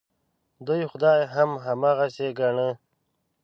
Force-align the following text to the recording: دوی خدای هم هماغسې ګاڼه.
دوی 0.67 0.81
خدای 0.91 1.21
هم 1.33 1.49
هماغسې 1.65 2.27
ګاڼه. 2.39 2.69